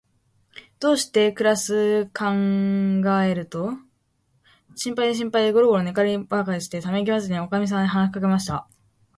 [0.79, 3.69] どうしてくらすかかんがえると、
[4.75, 8.67] 心配で心配で、ごろごろ寝がえりばかりして、ためいきまじりに、おかみさんに話しかけました。